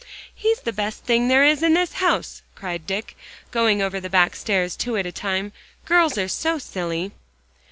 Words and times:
"He's 0.33 0.61
the 0.61 0.73
best 0.73 1.03
thing 1.03 1.27
there 1.27 1.43
is 1.45 1.61
in 1.61 1.75
this 1.75 1.93
house," 2.01 2.41
cried 2.55 2.87
Dick, 2.87 3.15
going 3.51 3.83
over 3.83 3.99
the 3.99 4.09
back 4.09 4.35
stairs 4.35 4.75
two 4.75 4.97
at 4.97 5.05
a 5.05 5.11
time. 5.11 5.51
"Girls 5.85 6.17
are 6.17 6.27
so 6.27 6.57
silly." 6.57 7.11